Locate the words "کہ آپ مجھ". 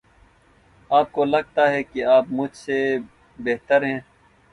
1.83-2.55